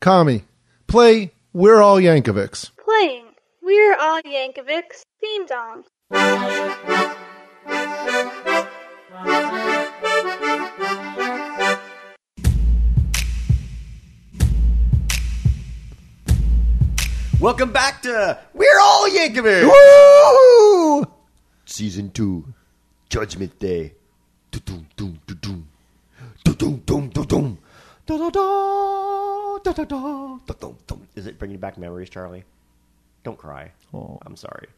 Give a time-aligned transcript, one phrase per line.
[0.00, 0.44] Kami,
[0.86, 2.70] play We're All Yankovics.
[2.82, 3.26] Playing
[3.60, 5.84] We're All Yankovics theme song.
[17.38, 19.68] Welcome back to We're All Yankovic!
[19.68, 21.06] Woo!
[21.66, 22.54] Season 2,
[23.10, 23.92] Judgment Day.
[24.50, 25.68] Du-dum, dum, du-dum.
[26.42, 27.58] Du-dum, dum, du-dum.
[28.06, 29.29] Da-da-da,
[29.62, 31.06] da-da-da, da-dum, dum.
[31.14, 32.44] Is it bringing back memories, Charlie?
[33.24, 33.72] Don't cry.
[33.92, 34.68] I'm sorry.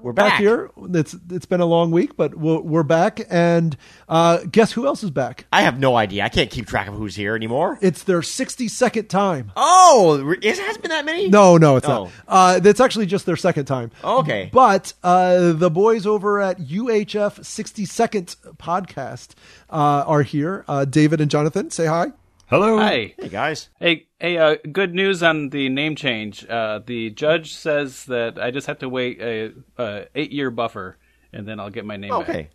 [0.00, 0.40] We're Back back.
[0.40, 0.70] here.
[0.94, 3.76] It's it's been a long week, but we're, we're back, and
[4.08, 5.44] uh, guess who else is back?
[5.52, 6.24] I have no idea.
[6.24, 7.76] I can't keep track of who's here anymore.
[7.82, 9.52] It's their sixty second time.
[9.56, 11.28] Oh, it hasn't been that many?
[11.28, 12.04] No, no, it's Oh.
[12.04, 12.12] not.
[12.28, 13.90] Uh, it's actually just their second time.
[14.02, 14.48] Okay.
[14.50, 19.30] But uh, the boys over at UHF 60 Second podcast
[19.68, 20.64] uh, are here.
[20.88, 22.12] David and Jonathan, say hi.
[22.50, 22.78] Hello.
[22.78, 23.14] Hi.
[23.16, 23.68] Hey, guys.
[23.78, 26.44] Hey, hey, uh, good news on the name change.
[26.48, 30.98] Uh, the judge says that I just have to wait a, a eight year buffer,
[31.32, 32.28] and then I'll get my name back.
[32.28, 32.48] Okay.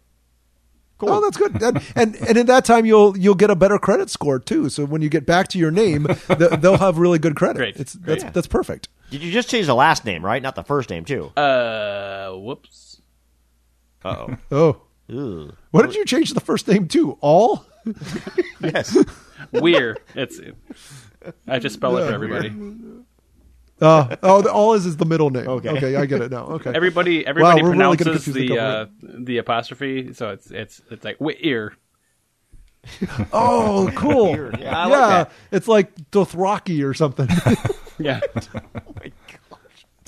[0.97, 1.09] Cool.
[1.11, 1.61] Oh, that's good.
[1.61, 4.67] And, and and in that time, you'll you'll get a better credit score too.
[4.67, 7.59] So when you get back to your name, th- they'll have really good credit.
[7.59, 7.77] Great.
[7.77, 8.33] It's that's Great.
[8.33, 8.89] that's perfect.
[9.11, 10.41] Did you just change the last name, right?
[10.41, 11.27] Not the first name, too.
[11.37, 13.01] Uh, whoops.
[14.03, 14.37] Uh-oh.
[14.51, 15.53] Oh, Ooh.
[15.71, 17.17] what did you change the first name to?
[17.21, 17.65] All?
[18.59, 18.97] Yes.
[19.51, 19.97] Weir.
[20.15, 20.39] It's.
[21.47, 22.53] I just spell it for everybody.
[23.81, 25.47] Uh, oh, the all is is the middle name.
[25.47, 25.69] Okay.
[25.69, 26.45] okay, I get it now.
[26.45, 31.03] Okay, Everybody, everybody we're really gonna pronounces the uh, the apostrophe, so it's it's it's
[31.03, 31.73] like Weir.
[33.33, 34.35] Oh, cool.
[34.59, 35.31] Yeah, I like that.
[35.51, 37.27] it's like Dothraki or something.
[37.97, 38.19] Yeah.
[38.35, 38.49] it's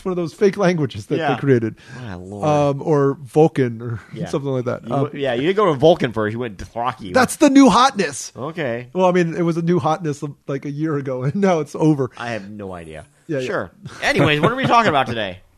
[0.07, 1.33] one of those fake languages that Yeah.
[1.33, 2.47] they created, My lord.
[2.47, 4.27] um, or Vulcan or Yeah.
[4.29, 4.87] something like that.
[4.87, 6.31] You Um, yeah, you didn't go to Vulcan first.
[6.33, 7.13] You went to Dothraki.
[7.13, 8.31] that's the new hotness.
[8.35, 8.87] okay.
[8.93, 11.75] Well, I mean, it was a new hotness like a year ago, and now it's
[11.75, 12.09] over.
[12.17, 13.05] I have no idea.
[13.27, 13.45] Yeah, yeah.
[13.45, 13.71] sure.
[14.01, 15.39] Anyways, what are we talking about today?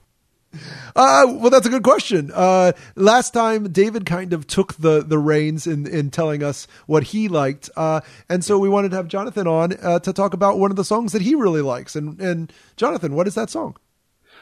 [0.96, 2.32] Uh, well, that's a good question.
[2.34, 7.04] Uh, last time, David kind of took the, the reins in, in telling us what
[7.04, 7.70] he liked.
[7.78, 10.76] Uh, and so we wanted to have Jonathan on uh, to talk about one of
[10.76, 11.96] the songs that he really likes.
[11.96, 13.78] And, and Jonathan, what is that song?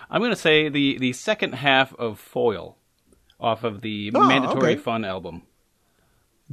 [0.09, 2.77] I'm going to say the the second half of Foil,
[3.39, 4.81] off of the Oh, Mandatory okay.
[4.81, 5.43] Fun album.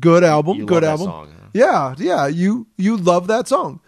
[0.00, 0.58] Good album.
[0.58, 1.06] You good love that album.
[1.06, 1.48] song, huh?
[1.54, 2.26] Yeah, yeah.
[2.26, 3.80] You you love that song.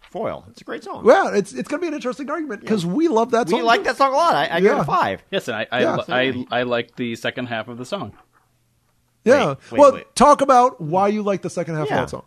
[0.00, 0.44] Foil.
[0.50, 1.04] It's a great song.
[1.06, 3.58] Yeah, it's it's going to be an interesting argument because we love that song.
[3.60, 4.34] we like that song a lot.
[4.34, 5.22] I, I give it a five.
[5.30, 5.96] Yes, and I I, Yeah.
[6.08, 8.12] I, I, like the second half of the song.
[9.24, 9.46] Yeah.
[9.48, 10.14] Wait, wait, well, wait.
[10.14, 11.94] talk about why you like the second half Yeah.
[11.94, 12.24] of that song.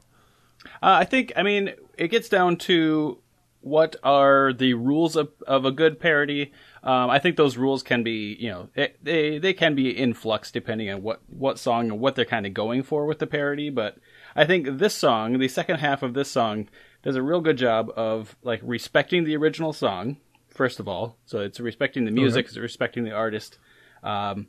[0.82, 3.20] Uh, I think, I mean, it gets down to
[3.68, 6.52] what are the rules of, of a good parody.
[6.84, 10.14] Um, I think those rules can be, you know, it, they they can be in
[10.14, 13.28] flux depending on what what song and what they're kind of going for with the
[13.28, 13.70] parody.
[13.70, 13.98] But
[14.36, 16.70] I think this song, the second half of this song,
[17.04, 20.18] does a real good job of like respecting the original song.
[20.50, 23.60] First of all, so it's respecting the music, it's respecting the artist.
[24.02, 24.48] Um,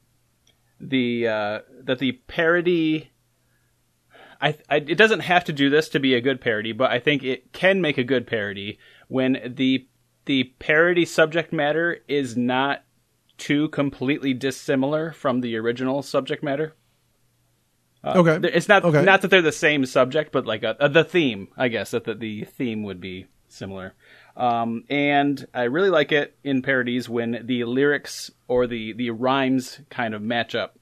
[0.80, 3.10] the uh, that the parody
[4.40, 7.00] I, I, it doesn't have to do this to be a good parody, but I
[7.00, 9.86] think it can make a good parody when the
[10.26, 12.84] the parody subject matter is not
[13.38, 16.74] too completely dissimilar from the original subject matter.
[18.04, 18.38] okay.
[18.48, 19.02] It's not Okay.
[19.04, 22.04] not that they're the same subject, but like a, a, the theme, I guess that
[22.04, 23.94] the, the theme would be similar.
[24.36, 29.80] Um, and I really like it in parodies when the lyrics or the the rhymes
[29.90, 30.78] kind of match up.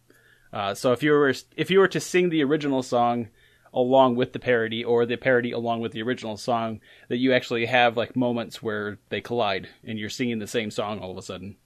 [0.53, 3.29] Uh, so if you were if you were to sing the original song
[3.77, 7.67] along with the parody, or the parody along with the original song, that you actually
[7.67, 11.23] have like moments where they collide and you're singing the same song all of a
[11.23, 11.57] sudden.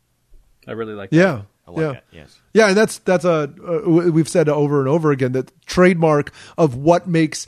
[0.67, 1.17] I really like that.
[1.17, 1.43] Yeah.
[1.67, 1.93] I like yeah.
[1.93, 2.05] that.
[2.11, 2.41] Yes.
[2.53, 6.75] Yeah, and that's that's a uh, we've said over and over again that trademark of
[6.75, 7.47] what makes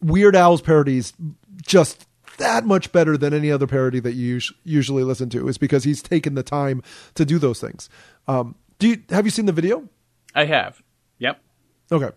[0.00, 1.12] Weird Al's parodies
[1.60, 2.06] just
[2.38, 5.84] that much better than any other parody that you us- usually listen to is because
[5.84, 6.82] he's taken the time
[7.14, 7.90] to do those things.
[8.28, 9.88] Um, do you have you seen the video?
[10.34, 10.82] I have.
[11.18, 11.40] Yep.
[11.90, 12.10] Okay,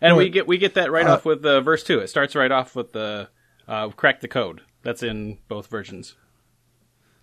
[0.00, 1.98] And we get we get that right Uh, off with the verse two.
[2.00, 3.28] It starts right off with the
[3.68, 4.62] uh, crack the code.
[4.82, 6.14] That's in both versions.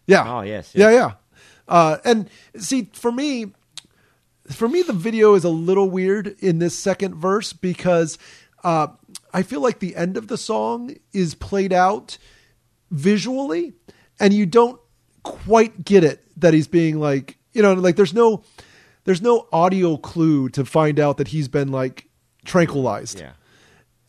[0.06, 0.24] yeah.
[0.38, 1.12] Oh, yes, Yeah, yeah.
[1.68, 3.48] Uh, and see, for me,
[4.52, 8.18] for me, the video is a little weird in this second verse because
[8.64, 8.88] uh,
[9.34, 12.18] I feel like the end of the song is played out
[12.92, 13.74] visually,
[14.20, 14.80] and you don't
[15.24, 18.44] quite get it that he's being like, you know, like there's no,
[19.04, 22.07] there's no audio clue to find out that he's been like
[22.48, 23.34] tranquilized Yeah.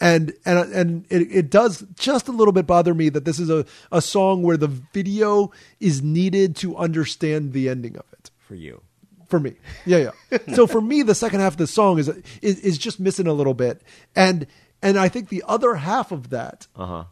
[0.00, 3.50] and and and it, it does just a little bit bother me that this is
[3.50, 5.50] a, a song where the video
[5.80, 8.80] is needed to understand the ending of it For you.
[9.28, 9.54] for me
[9.84, 12.08] yeah yeah so for me the second half of the song is,
[12.40, 13.82] is is just missing a little bit
[14.14, 14.46] and
[14.80, 17.04] and i think the other half of that is Uh huh.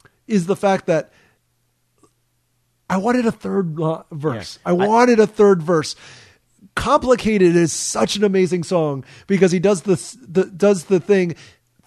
[0.46, 1.11] the fact that
[2.88, 3.76] I wanted a third
[4.12, 4.58] verse.
[4.64, 4.70] Yeah.
[4.70, 5.96] I wanted a third verse.
[6.74, 11.36] Complicated is such an amazing song because he does this the does the thing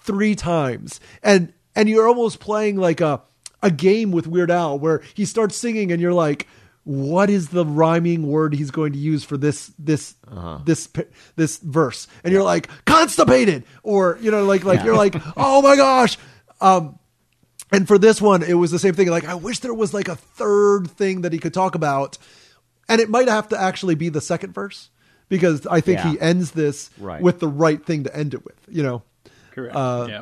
[0.01, 0.99] three times.
[1.23, 3.21] And and you're almost playing like a
[3.61, 6.47] a game with Weird Al where he starts singing and you're like
[6.85, 10.15] what is the rhyming word he's going to use for this this
[10.65, 11.03] this p-
[11.35, 12.07] this verse?
[12.23, 13.63] And you're like constipated!
[13.83, 16.17] Or you know like like you're like oh my gosh!
[16.61, 16.97] Um
[17.71, 19.09] and for this one, it was the same thing.
[19.09, 22.17] Like, I wish there was like a third thing that he could talk about.
[22.89, 24.89] And it might have to actually be the second verse
[25.29, 26.11] because I think Yeah.
[26.11, 27.21] he ends this Right.
[27.21, 29.03] with the right thing to end it with, you know?
[29.51, 29.75] Correct.
[29.75, 30.21] Uh, yeah.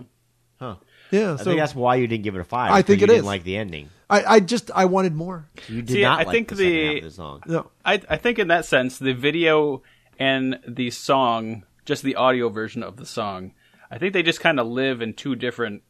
[0.59, 0.75] Huh.
[1.11, 1.33] Yeah.
[1.33, 2.71] I So think that's why you didn't give it a five.
[2.71, 3.89] I think because it didn't like the ending.
[4.09, 5.47] I, I just, I wanted more.
[5.67, 7.43] You did See, not I like think the, the- half of the song.
[7.47, 7.71] No.
[7.85, 9.81] I, I think in that sense, the video
[10.19, 13.53] and the song, just the audio version of the song,
[13.89, 15.83] I think they just kind of live in two different.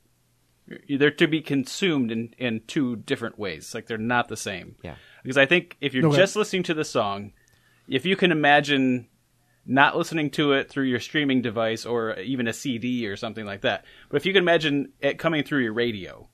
[0.89, 3.73] They're to be consumed in, in two different ways.
[3.73, 4.75] Like they're not the same.
[4.83, 4.95] Yeah.
[5.27, 6.15] Because I think if you're Okay.
[6.15, 7.33] just listening to the song,
[7.89, 9.09] if you can imagine
[9.65, 13.59] not listening to it through your streaming device or even a CD or something like
[13.59, 16.29] that, but if you can imagine it coming through your radio,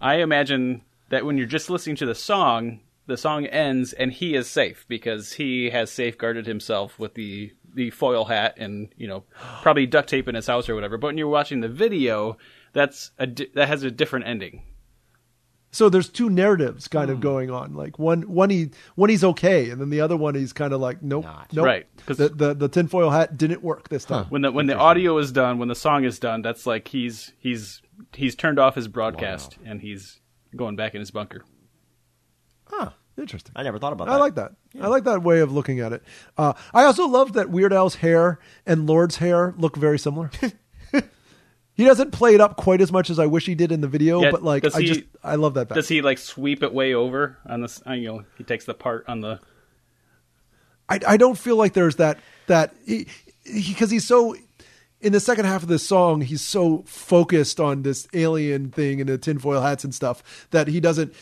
[0.00, 0.80] I imagine
[1.10, 4.86] that when you're just listening to the song, the song ends and he is safe
[4.88, 9.24] because he has safeguarded himself with the the foil hat and you know
[9.60, 10.96] probably duct tape in his house or whatever.
[10.96, 12.38] But when you're watching the video,
[12.72, 14.62] that's a di- that has a different ending.
[15.74, 17.74] So there's two narratives kind of going on.
[17.74, 20.80] Like one, one he, one he's okay, and then the other one he's kind of
[20.82, 21.50] like, nope, Not.
[21.52, 21.64] nope.
[21.64, 24.26] Right, 'cause- the, the the tinfoil hat didn't work this time.
[24.26, 27.32] When the when the audio is done, when the song is done, that's like he's
[27.38, 27.80] he's
[28.14, 30.20] he's turned off his broadcast and he's
[30.54, 31.42] going back in his bunker.
[32.66, 32.90] Huh.
[33.18, 33.52] Interesting.
[33.54, 34.14] I never thought about that.
[34.14, 34.52] I like that.
[34.80, 36.02] I like that way of looking at it.
[36.38, 40.30] Uh, I also love that Weird Al's hair and Lorde's hair look very similar.
[41.74, 43.88] he doesn't play it up quite as much as I wish he did in the
[43.88, 45.68] video, Yeah, but like I he- just I love that.
[45.68, 45.74] Fact.
[45.76, 47.80] Does he like sweep it way over on this?
[47.86, 49.40] uh, You know, he takes the part on the.
[50.88, 53.06] I I don't feel like there's that that he
[53.44, 54.34] because he's so
[55.00, 59.08] in the second half of this song he's so focused on this alien thing and
[59.08, 61.12] the tinfoil hats and stuff that he doesn't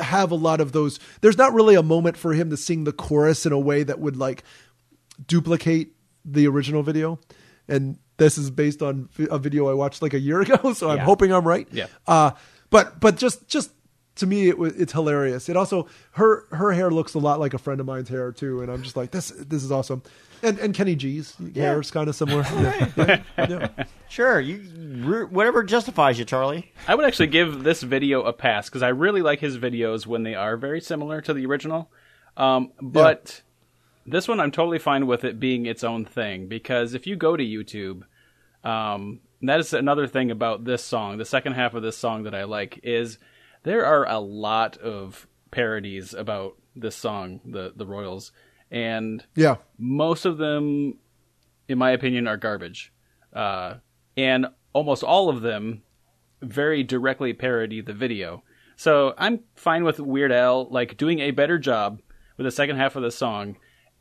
[0.00, 0.98] have a lot of those.
[1.22, 3.98] There's not really a moment for him to sing the chorus in a way that
[4.00, 4.42] would like
[5.26, 5.92] duplicate
[6.24, 7.18] the original video.
[7.68, 10.98] And this is based on a video I watched like a year ago, so I'm
[10.98, 11.04] Yeah.
[11.04, 11.68] hoping I'm right.
[11.70, 11.86] Yeah.
[12.06, 12.32] Uh,
[12.70, 13.70] but but just just
[14.16, 15.48] to me it was it's hilarious.
[15.48, 18.62] It also her her hair looks a lot like a friend of mine's hair too,
[18.62, 20.02] and I'm just like this this is awesome.
[20.42, 22.42] And and Kenny G's hair is kind of similar.
[22.96, 23.84] Yeah, yeah, yeah.
[24.08, 26.72] Sure, you whatever justifies you, Charlie.
[26.86, 30.22] I would actually give this video a pass because I really like his videos when
[30.24, 31.90] they are very similar to the original.
[32.36, 33.40] Um, but
[34.06, 37.36] this one, I'm totally fine with it being its own thing because if you go
[37.36, 38.02] to YouTube,
[38.64, 41.18] um, that is another thing about this song.
[41.18, 43.18] The second half of this song that I like is
[43.62, 48.32] there are a lot of parodies about this song, the the Royals,
[48.70, 49.56] and Yeah.
[49.78, 50.98] most of them,
[51.68, 52.92] in my opinion, are garbage.
[53.32, 53.74] Uh,
[54.16, 55.82] and almost all of them
[56.42, 58.42] very directly parody the video.
[58.76, 62.00] So I'm fine with Weird Al like doing a better job
[62.36, 63.56] with the second half of the song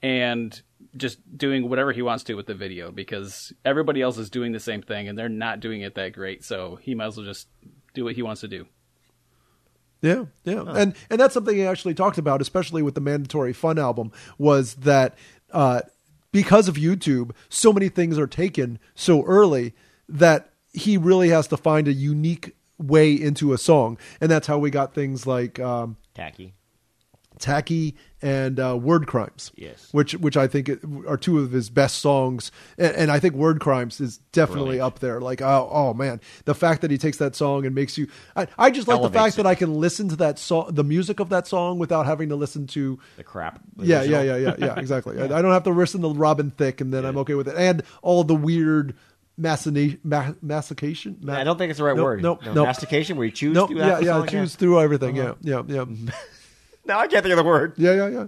[0.06, 0.62] and
[0.96, 4.60] just doing whatever he wants to with the video because everybody else is doing the
[4.60, 6.44] same thing and they're not doing it that great.
[6.44, 7.48] So he might as well just
[7.96, 8.68] do what he wants to do.
[10.04, 13.80] Yeah, yeah, and and that's something he actually talked about, especially with the mandatory fun
[13.80, 15.16] album, was that
[15.52, 15.82] uh,
[16.32, 19.74] because of YouTube, so many things are taken so early
[20.08, 24.60] that he really has to find a unique way into a song, and that's how
[24.60, 26.54] we got things like um, Tacky.
[27.40, 29.90] "Tacky" and uh, "Word Crimes." Yes.
[29.92, 30.70] which which I think
[31.08, 34.86] are two of his best songs, and, and I think "Word Crimes" is definitely Brilliant.
[34.86, 35.22] up there.
[35.22, 38.48] Like, oh, oh man, the fact that he takes that song and makes you, I,
[38.58, 39.38] I just like the fact it.
[39.38, 42.36] that I can listen to that song, the music of that song, without having to
[42.36, 43.00] listen to.
[43.18, 43.62] The crap.
[43.78, 45.20] Yeah, yeah, yeah, yeah, yeah, exactly.
[45.20, 47.56] I, I don't have to listen to Robin Thicke, and then I'm okay with it,
[47.58, 48.96] and all the weird
[49.40, 51.18] massina- ma- mastication.
[51.22, 52.22] Ma- I don't think it's the right Nope, word.
[52.22, 52.68] Nope, no, nope.
[52.68, 53.54] Mastication, where you choose.
[53.54, 55.20] Nope, yeah, the yeah, choose through everything.
[55.20, 55.36] Uh-huh.
[55.42, 56.12] Yeah, yeah, yeah.
[56.86, 57.74] No, I can't think of the word.
[57.78, 58.28] Yeah, yeah, yeah.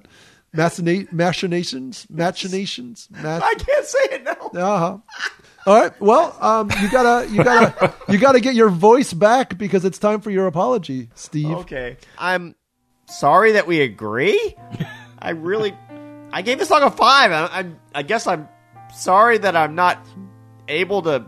[0.55, 4.31] Machinate, machinations, machinations, mach- I can't say it now.
[4.59, 4.97] Uh-huh.
[5.67, 6.01] All right.
[6.01, 10.21] Well, um, you gotta, you gotta, you gotta get your voice back because it's time
[10.21, 11.51] for your apology, Steve.
[11.57, 11.97] Okay.
[12.17, 12.55] I'm
[13.07, 14.55] sorry that we agree.
[15.19, 15.75] I really,
[16.31, 17.31] I gave this song a five.
[17.31, 18.47] I, I, I guess I'm
[18.95, 20.03] sorry that I'm not
[20.69, 21.25] able to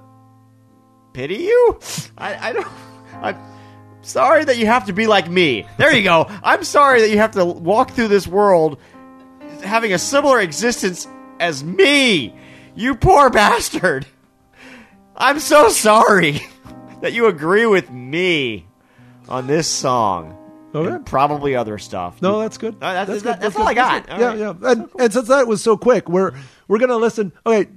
[1.13, 1.79] pity you.
[2.17, 2.67] I, I don't.
[3.21, 3.37] I'm
[4.01, 5.65] sorry that you have to be like me.
[5.77, 6.25] There you go.
[6.43, 8.79] I'm sorry that you have to walk through this world
[9.63, 11.07] having a similar existence
[11.39, 12.35] as me.
[12.75, 14.05] You poor bastard.
[15.15, 16.39] I'm so sorry
[17.01, 18.65] that you agree with me
[19.27, 20.35] on this song.
[20.73, 20.87] Okay.
[20.97, 22.21] and probably other stuff.
[22.21, 22.75] No, that's good.
[22.75, 23.43] Uh, that's- that's that- good.
[23.43, 23.61] that's good.
[23.63, 24.07] all I got.
[24.11, 24.37] All yeah, right.
[24.37, 24.53] yeah.
[24.71, 26.31] And, and since that was so quick, we're
[26.67, 27.33] we're gonna listen.
[27.43, 27.71] Okay,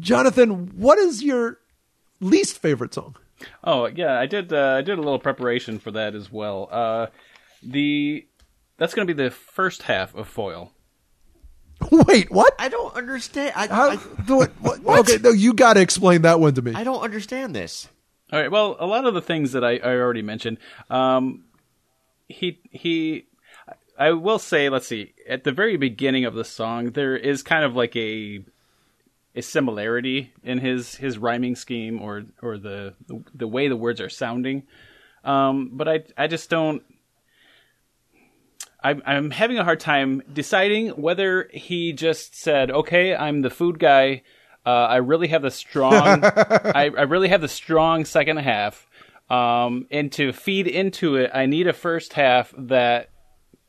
[0.00, 1.58] Jonathan, what is your
[2.20, 3.14] least favorite song?
[3.62, 4.52] Oh yeah, I did.
[4.52, 6.68] Uh, I did a little preparation for that as well.
[6.70, 7.06] Uh,
[7.62, 8.26] the
[8.78, 10.72] that's going to be the first half of Foil.
[11.90, 12.54] Wait, what?
[12.58, 13.52] I don't understand.
[13.54, 15.00] I, How, I, what, what?
[15.00, 16.72] Okay, no, you got to explain that one to me.
[16.74, 17.88] I don't understand this.
[18.32, 18.50] All right.
[18.50, 20.58] Well, a lot of the things that I, I already mentioned.
[20.90, 21.44] Um,
[22.28, 23.26] he he.
[23.98, 25.14] I will say, let's see.
[25.28, 28.44] At the very beginning of the song, there is kind of like a
[29.36, 32.94] a similarity in his his rhyming scheme or or the
[33.34, 34.62] the way the words are sounding.
[35.24, 36.82] Um, but I I just don't.
[38.82, 43.78] I'm I'm having a hard time deciding whether he just said, "Okay, I'm the food
[43.78, 44.22] guy.
[44.64, 45.94] Uh, I really have the strong.
[46.24, 48.86] I, I really have the strong second half.
[49.30, 53.10] Um, and to feed into it, I need a first half that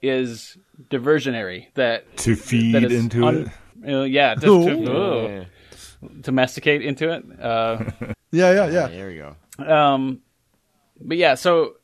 [0.01, 0.57] is
[0.89, 1.67] diversionary.
[1.75, 3.51] That To feed that is into un-
[3.83, 3.93] it.
[3.93, 4.89] uh, yeah, just to, Yeah.
[4.89, 5.45] oh,
[6.21, 7.25] domesticate into it.
[7.39, 7.83] Uh,
[8.31, 8.87] yeah, yeah, yeah.
[8.87, 9.73] There we go.
[9.73, 10.21] um,
[10.99, 11.75] but yeah, so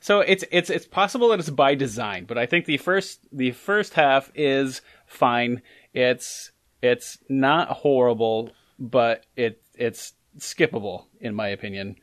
[0.00, 3.52] so it's it's it's possible that it's by design, but I think the first the
[3.52, 5.62] first half is fine.
[5.92, 11.96] It's it's not horrible, but it it's skippable in my opinion.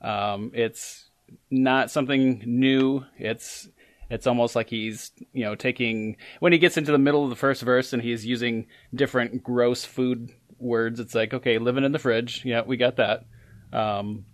[0.00, 1.10] Um, it's
[1.50, 3.04] not something new.
[3.18, 3.68] It's
[4.10, 7.36] it's almost like he's you know taking when he gets into the middle of the
[7.36, 10.30] first verse and he's using different gross food
[10.62, 11.00] words.
[11.00, 12.42] It's like okay, living in the fridge.
[12.44, 13.24] Yeah, we got that.
[13.72, 14.24] Um,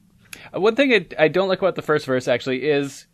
[0.53, 3.07] one thing I, I don't like about the first verse actually is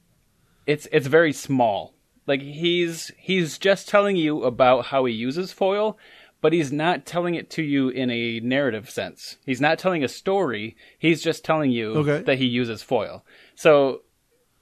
[0.66, 1.94] it's it's very small.
[2.26, 5.99] Like he's he's just telling you about how he uses foil,
[6.40, 9.37] but he's not telling it to you in a narrative sense.
[9.44, 10.76] He's not telling a story.
[10.99, 12.23] He's just telling you Okay.
[12.25, 13.25] that he uses foil.
[13.54, 14.02] So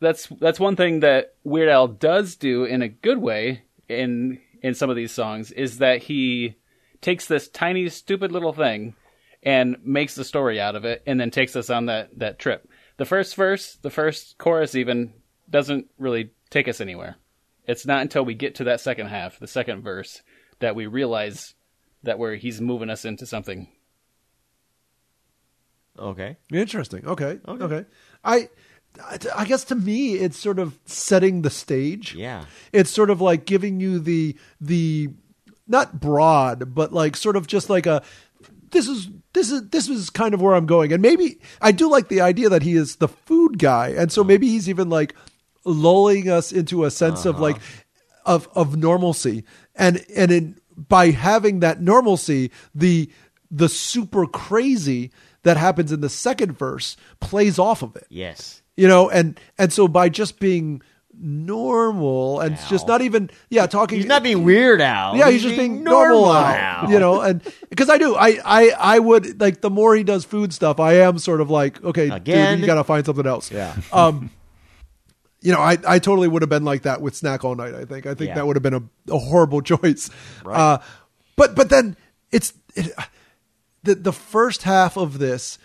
[0.00, 4.74] that's that's one thing that Weird Al does do in a good way in in
[4.74, 6.56] some of these songs is that he
[7.02, 8.94] takes this tiny stupid little thing
[9.42, 12.68] and makes the story out of it and then takes us on that that trip.
[12.96, 15.12] The first verse, the first chorus even
[15.50, 17.16] doesn't really take us anywhere.
[17.66, 20.22] It's not until we get to that second half, the second verse,
[20.60, 21.54] that we realize
[22.02, 23.68] that where he's moving us into something.
[25.98, 26.36] Okay.
[26.52, 27.06] Interesting.
[27.06, 27.38] Okay.
[27.46, 27.84] Okay.
[28.24, 28.48] I,
[29.34, 32.14] I guess to me, it's sort of setting the stage.
[32.14, 32.44] Yeah.
[32.72, 35.10] It's sort of like giving you the the
[35.66, 38.02] not broad, but like sort of just like a
[38.70, 40.92] this is this is this is kind of where I'm going.
[40.92, 44.24] And maybe I do like the idea that he is the food guy, and so
[44.24, 45.14] maybe he's even like
[45.64, 47.44] lulling us into a sense of uh-huh.
[47.44, 47.56] like
[48.26, 49.44] of of normalcy.
[49.74, 53.10] And and in by having that normalcy, the
[53.50, 58.62] the super crazy that happens in the second verse plays off of it Yes.
[58.76, 60.80] you know and and so by just being
[61.18, 65.16] normal and it's just not even yeah talking He's not being weird, Al.
[65.16, 68.98] yeah he's just being normal Al, you know and because i do I, I i
[68.98, 72.52] would like the more he does food stuff i am sort of like okay Again?
[72.54, 73.76] dude you gotta find something else Yeah.
[73.92, 74.30] um
[75.42, 77.84] you know i i totally would have been like that with snack all night i
[77.84, 78.34] think i think Yeah.
[78.36, 80.10] that would have been a, a horrible choice
[80.44, 80.58] Right.
[80.58, 80.78] uh
[81.36, 81.96] but but then
[82.32, 82.92] it's it,
[83.84, 85.58] the the first half of this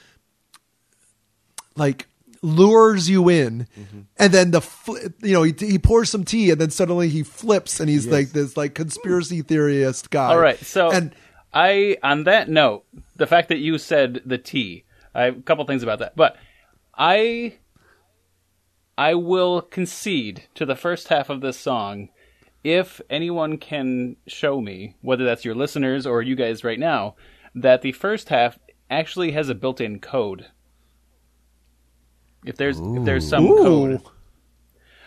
[1.75, 2.07] like
[2.47, 3.99] lures you in Mm-hmm.
[4.17, 7.23] and then the fl- you know he, he pours some tea and then suddenly he
[7.23, 11.13] flips and he's like this like conspiracy theorist guy All right, so and
[11.53, 12.85] I on that note,
[13.15, 14.83] the fact that you said the T,
[15.15, 16.37] I have a couple things about that, but
[16.95, 17.57] I
[18.97, 22.09] I will concede to the first half of this song
[22.63, 27.15] if anyone can show me, whether that's your listeners or you guys right now,
[27.55, 30.47] that the first half actually has a built-in code.
[32.45, 33.63] If there's if there's some Ooh.
[33.63, 34.01] code.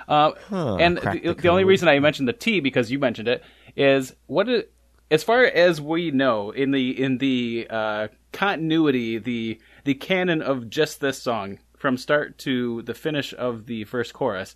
[0.08, 3.42] Uh, and the, the the only reason I mentioned the T because you mentioned it
[3.76, 4.72] is what it,
[5.10, 10.68] as far as we know in the in the uh, continuity the the canon of
[10.68, 14.54] just this song from start to the finish of the first chorus.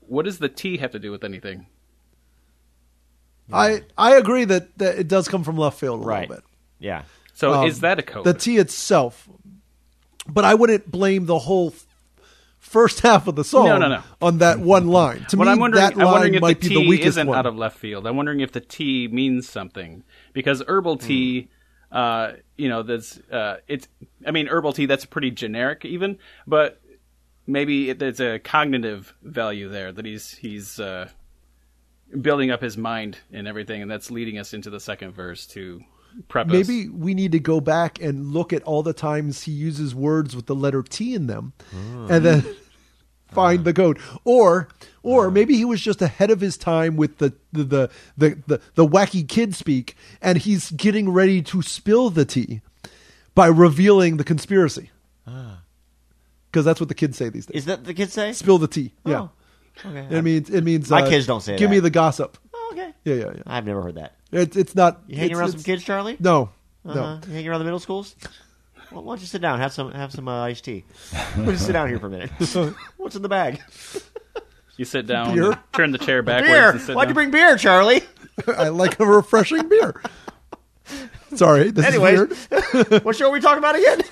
[0.00, 1.66] What does the T have to do with anything?
[3.52, 6.28] I I agree that, that it does come from left field a Right.
[6.28, 6.44] little bit.
[6.78, 7.02] Yeah.
[7.34, 8.24] So Um, is that a code?
[8.24, 9.28] The T itself,
[10.28, 11.74] but I wouldn't blame the whole
[12.66, 14.02] first half of the song No, no, no.
[14.20, 15.24] on that one line.
[15.30, 17.08] To what me, I'm wondering, that I'm wondering if might the be T the weakest
[17.08, 17.38] isn't one.
[17.38, 18.06] out of left field.
[18.06, 21.48] I'm wondering if the T means something because herbal tea,
[21.92, 23.88] uh, you know, that's uh, it's.
[24.26, 26.80] I mean, herbal tea that's pretty generic even, but
[27.46, 31.08] maybe it, there's a cognitive value there that he's he's uh,
[32.20, 35.80] building up his mind and everything, and that's leading us into the second verse to
[36.34, 36.46] us.
[36.46, 40.34] Maybe we need to go back and look at all the times he uses words
[40.34, 42.10] with the letter T in them, hmm.
[42.10, 42.46] and then
[43.32, 44.68] find the code, or
[45.02, 45.34] or hmm.
[45.34, 48.86] maybe he was just ahead of his time with the the the the, the, the
[48.86, 52.60] wacky kid speak, and he's getting ready to spill the tea
[53.34, 54.90] by revealing the conspiracy.
[55.26, 55.62] Ah.
[56.50, 57.58] Because that's what the kids say these days.
[57.58, 58.32] Is that the kids say?
[58.32, 58.94] Spill the tea.
[59.04, 59.28] Oh, yeah.
[59.84, 60.16] Oh, okay.
[60.16, 62.38] It means it means My uh, kids don't say Give me the gossip.
[62.54, 62.94] Oh, okay.
[63.04, 63.42] Yeah, yeah, yeah.
[63.46, 64.15] I've never heard that.
[64.32, 65.00] It's it's not.
[65.06, 66.16] You hanging it's- around some kids, Charlie?
[66.20, 66.50] No,
[66.84, 66.94] Uh-huh.
[66.94, 67.20] no.
[67.26, 68.14] You hanging around the middle schools?
[68.92, 69.58] Well, why don't you sit down?
[69.58, 70.84] Have some have some uh, iced tea.
[71.36, 72.30] We'll just sit down here for a minute.
[72.96, 73.60] What's in the bag?
[74.76, 75.58] You sit down, Beer?
[75.72, 76.70] turn the chair backwards, Beer.
[76.70, 77.10] and sit Why'd down.
[77.10, 78.02] you bring beer, Charlie?
[78.58, 80.00] I like a refreshing beer.
[81.34, 82.48] Sorry, this Anyways, is
[82.90, 83.02] weird.
[83.04, 84.02] what show are we talking about again?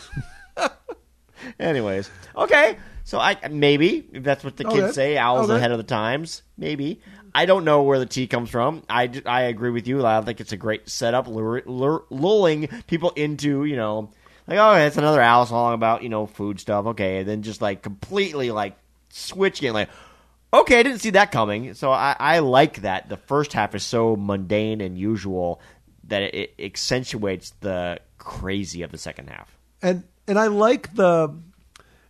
[1.61, 2.78] Anyways, okay.
[3.04, 4.92] So I maybe if that's what the kids Okay.
[4.92, 5.56] say, Al's Okay.
[5.58, 6.42] ahead of the times.
[6.56, 7.00] Maybe
[7.34, 8.82] I don't know where the tea comes from.
[8.88, 10.04] I, I agree with you.
[10.06, 14.11] I think it's a great setup, lure, lure, lulling people into you know
[14.46, 16.87] like oh it's another Al song about you know food stuff.
[16.87, 18.76] Okay, and then just like completely like
[19.11, 19.88] switching it like.
[20.52, 21.75] Okay, I didn't see that coming.
[21.75, 23.08] So I, I like that.
[23.08, 25.61] The first half is so mundane and usual
[26.04, 29.58] that it, it accentuates the crazy of the second half.
[29.82, 31.37] and and I like the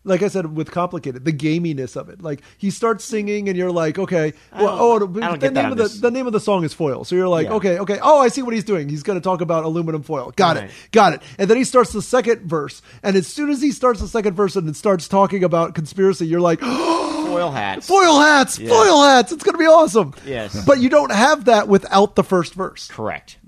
[0.04, 2.22] like I said with complicated the gaminess of it.
[2.22, 6.00] Like he starts singing and you're like, okay, well, oh, the, name of the this.
[6.00, 7.04] the name of the song is foil.
[7.04, 7.54] So you're like, Yeah.
[7.54, 8.88] okay, okay, oh, I see what he's doing.
[8.88, 10.32] He's going to talk about aluminum foil.
[10.36, 10.66] Got Right.
[10.66, 11.22] it, got it.
[11.38, 14.34] And then he starts the second verse, and as soon as he starts the second
[14.34, 16.60] verse and it starts talking about conspiracy, you're like.
[17.24, 17.88] Foil hats.
[17.88, 18.68] Foil hats, Yeah.
[18.68, 19.32] foil hats.
[19.32, 20.14] It's going to be awesome.
[20.24, 20.64] Yes.
[20.66, 22.86] But you don't have that without the first verse.
[22.88, 23.38] Correct.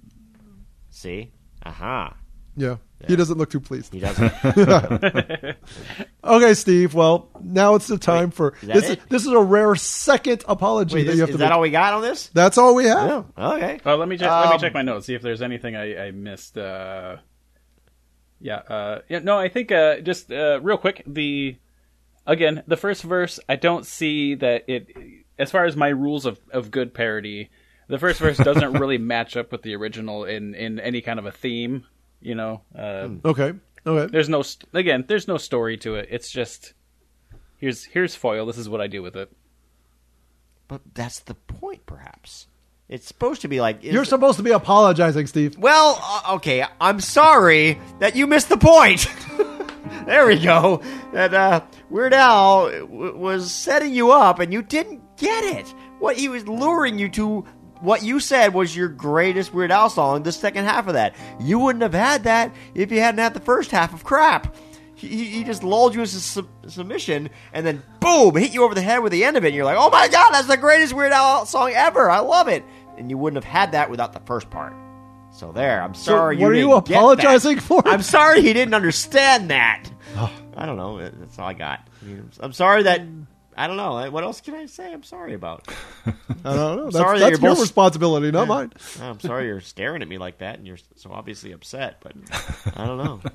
[0.90, 1.30] See?
[1.64, 2.14] Aha.
[2.56, 2.76] Yeah.
[3.06, 3.92] He doesn't look too pleased.
[3.92, 4.32] He doesn't.
[6.24, 6.92] Okay, Steve.
[6.92, 8.90] Well, now it's the time for is this.
[8.90, 11.44] Is, this is a rare second apology Wait, that this, you have is to that
[11.46, 11.52] make.
[11.54, 12.28] all we got on this?
[12.34, 13.26] That's all we have.
[13.36, 13.78] Oh, okay.
[13.86, 14.28] Oh, let me check.
[14.28, 15.06] let me Um, check my notes.
[15.06, 16.58] See if there's anything I, I missed.
[16.58, 17.18] Uh,
[18.40, 19.20] yeah, uh, yeah.
[19.20, 21.02] No, I think uh, just uh, real quick.
[21.06, 21.56] The
[22.26, 23.38] again, the first verse.
[23.48, 24.88] I don't see that it.
[25.38, 27.50] As far as my rules of, of good parody,
[27.88, 31.26] the first verse doesn't really match up with the original in, in any kind of
[31.26, 31.84] a theme.
[32.20, 33.52] You know, uh, Okay.
[33.86, 34.10] Okay.
[34.10, 35.04] there's no st- again.
[35.06, 36.08] There's no story to it.
[36.10, 36.74] It's just
[37.58, 38.46] here's here's foil.
[38.46, 39.30] This is what I do with it.
[40.68, 42.48] But that's the point, perhaps.
[42.88, 43.82] It's supposed to be like.
[43.84, 45.56] You're supposed to be apologizing, Steve.
[45.58, 46.64] Well, uh, okay.
[46.80, 49.06] I'm sorry that you missed the point.
[50.06, 50.82] there we go.
[51.12, 55.68] That uh, Weird Al w- was setting you up, and you didn't get it.
[55.98, 57.44] What he was luring you to,
[57.80, 60.22] what you said was your greatest Weird Al song.
[60.22, 63.40] The second half of that, you wouldn't have had that if you hadn't had the
[63.40, 64.54] first half of crap.
[64.94, 68.80] He, he just lulled you into sub- submission, and then boom, hit you over the
[68.80, 69.48] head with the end of it.
[69.48, 72.08] And you're like, "Oh my god, that's the greatest Weird Al song ever!
[72.08, 72.64] I love it!"
[72.96, 74.72] And you wouldn't have had that without the first part.
[75.32, 76.38] So there, I'm sorry.
[76.38, 77.86] what are you get apologizing for?
[77.86, 79.84] I'm sorry he didn't understand that.
[80.16, 80.32] Oh.
[80.56, 80.98] I don't know.
[80.98, 81.86] That's all I got.
[82.40, 83.02] I'm sorry that.
[83.02, 83.26] Mm.
[83.58, 84.10] I don't know.
[84.10, 84.92] What else can I say?
[84.92, 85.66] I'm sorry about.
[86.06, 86.12] I
[86.54, 86.84] don't know.
[86.84, 88.72] That's, Sorry that's you're your both- responsibility, not mine.
[89.00, 91.96] I'm sorry you're staring at me like that, and you're so obviously upset.
[92.02, 92.12] But
[92.76, 93.20] I don't know.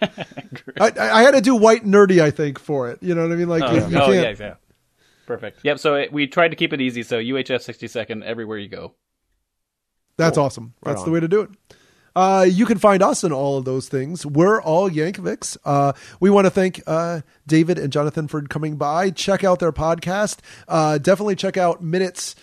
[0.81, 3.03] I I had to do white nerdy, I think, for it.
[3.03, 3.49] You know what I mean?
[3.49, 4.39] Like Oh, you, you oh, can't.
[4.39, 4.55] yeah, yeah.
[5.27, 5.61] Perfect.
[5.63, 5.79] Yep.
[5.79, 7.03] So it, we tried to keep it easy.
[7.03, 8.95] So UHF 60 second everywhere you go.
[10.17, 10.75] That's awesome.
[10.83, 11.07] Right That's on.
[11.07, 11.51] the way to do it.
[12.17, 14.27] Uh, you can find us in all of those things.
[14.27, 15.57] We're all Yankovics.
[15.65, 19.11] Uh, we want to thank uh, David and Jonathan for coming by.
[19.11, 20.39] Check out their podcast.
[20.67, 22.35] Uh, definitely check out minutes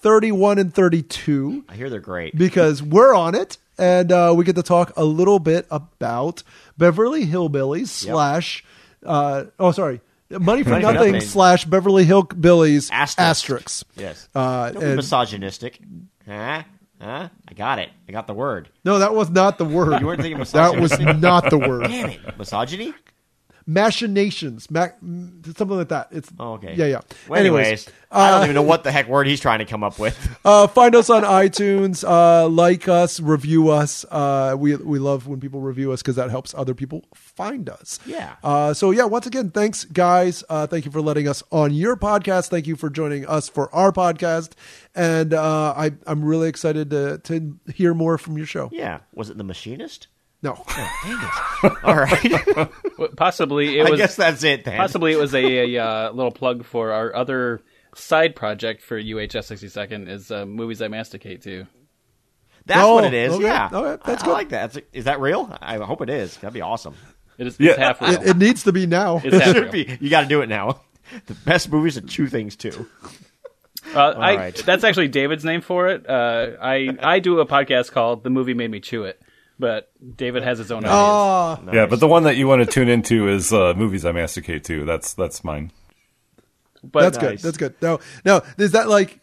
[0.00, 2.36] 31 and 32 I hear they're great.
[2.36, 6.42] because we're on it and uh, we get to talk a little bit about
[6.78, 8.64] Beverly Hillbillies slash,
[9.04, 10.00] uh, oh, sorry.
[10.30, 11.20] Money for Money for nothing, Nothing.
[11.28, 13.18] slash Beverly Hillbillies Asterisk.
[13.20, 13.84] asterisks.
[13.96, 14.28] Yes.
[14.34, 15.78] Uh, Don't be and- misogynistic.
[16.26, 16.62] Huh?
[17.00, 17.28] Huh?
[17.48, 17.90] I got it.
[18.08, 18.70] I got the word.
[18.84, 20.00] no, that was not the word.
[20.00, 21.20] You weren't thinking that was misogynistic?
[21.22, 21.84] not the word.
[21.84, 22.38] Damn it.
[22.38, 22.94] Misogyny?
[23.66, 26.08] Machinations, ma- something like that.
[26.10, 26.74] It's Oh, okay.
[26.74, 27.00] Yeah, yeah.
[27.28, 29.98] Well, anyways, I don't even know what the heck word he's trying to come up
[29.98, 30.16] with.
[30.44, 32.04] uh, find us on iTunes.
[32.06, 34.04] Uh, like us, review us.
[34.10, 37.98] Uh, we we love when people review us because that helps other people find us.
[38.06, 38.36] Yeah.
[38.42, 40.44] Uh, so yeah, once again, thanks guys.
[40.48, 42.48] Uh, thank you for letting us on your podcast.
[42.48, 44.52] Thank you for joining us for our podcast.
[44.94, 48.68] And uh, I I'm really excited to to hear more from your show.
[48.72, 49.00] Yeah.
[49.14, 50.08] Was it the machinist?
[50.44, 50.52] No.
[51.82, 52.68] All right.
[52.96, 53.92] Well, Possibly it was.
[53.94, 54.76] I guess that's it then.
[54.76, 57.60] Possibly it was a, a uh, little plug for our other
[57.96, 61.66] side project for UHF 60 second is uh, movies I masticate to.
[62.66, 63.32] That's Oh, what it is.
[63.32, 63.42] okay.
[63.44, 63.68] Yeah.
[63.72, 64.30] Okay, that's I, good.
[64.30, 64.72] I like that.
[64.74, 65.58] That's- Is that real?
[65.60, 66.36] I hope it is.
[66.36, 66.94] That'd be awesome.
[67.36, 67.70] It is Yeah.
[67.72, 68.10] it's half real.
[68.12, 69.20] it, it needs to be now.
[69.24, 69.72] it's half Should real.
[69.72, 69.98] be.
[70.00, 70.82] You got to do it now.
[71.26, 72.86] The best movies are two things too.
[73.92, 74.56] Uh, I, right.
[74.64, 76.08] That's actually David's name for it.
[76.08, 79.20] Uh, I I do a podcast called "The Movie Made Me Chew It,"
[79.64, 80.92] but David has his own ideas.
[80.94, 84.12] Ah, Yeah, but the one that you want to tune into is uh, movies I
[84.12, 84.84] masticate too.
[84.84, 85.70] That's that's mine.
[86.82, 87.38] but that's good.
[87.38, 87.74] That's good.
[87.80, 88.42] No, no.
[88.58, 89.20] Is that like?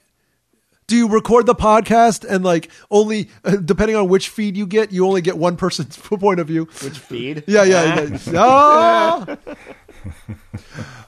[0.87, 4.91] Do you record the podcast and like only uh, depending on which feed you get,
[4.91, 6.65] you only get one person's point of view?
[6.81, 7.43] Which feed?
[7.47, 8.01] Yeah, yeah.
[8.01, 8.17] yeah.
[8.35, 9.37] Ah!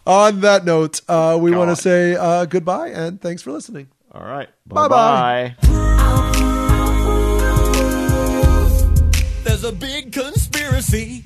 [0.06, 3.88] On that note, uh, we want to say uh, goodbye and thanks for listening.
[4.12, 4.48] All right.
[4.67, 5.56] Bye-bye.
[5.60, 5.92] Bye-bye.
[9.43, 11.23] There's a big conspiracy